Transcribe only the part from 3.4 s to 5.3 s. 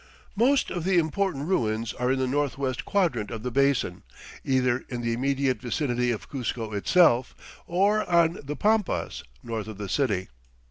the basin either in the